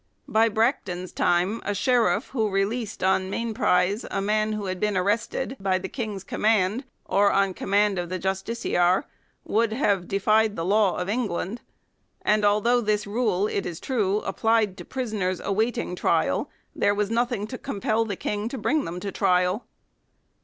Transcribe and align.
1 0.25 0.33
By 0.33 0.49
Bracton's 0.49 1.11
time 1.11 1.61
a 1.63 1.75
sheriff 1.75 2.29
who 2.29 2.49
re 2.49 2.65
leased 2.65 3.03
on 3.03 3.29
mainprise 3.29 4.03
a 4.09 4.19
man 4.19 4.53
who 4.53 4.65
had 4.65 4.79
been 4.79 4.97
arrested 4.97 5.55
by 5.59 5.77
the 5.77 5.87
King's 5.87 6.23
command 6.23 6.85
or 7.05 7.31
on 7.31 7.49
the 7.49 7.53
command 7.53 7.99
of 7.99 8.09
the 8.09 8.17
justi 8.17 8.53
ciar 8.53 9.03
would 9.43 9.71
have 9.73 10.07
defied 10.07 10.55
the 10.55 10.65
law 10.65 10.97
of 10.97 11.07
England; 11.07 11.57
2 12.23 12.23
and, 12.23 12.43
although 12.43 12.81
this 12.81 13.05
rule, 13.05 13.45
it 13.45 13.63
is 13.67 13.79
true, 13.79 14.21
applied 14.21 14.75
to 14.77 14.83
prisoners 14.85 15.39
awaiting 15.39 15.95
trial, 15.95 16.49
there 16.75 16.95
was 16.95 17.11
nothing 17.11 17.45
to 17.45 17.59
compel 17.59 18.03
the 18.03 18.15
King 18.15 18.49
to 18.49 18.57
bring 18.57 18.85
them 18.85 18.99
to 18.99 19.11
trial. 19.11 19.67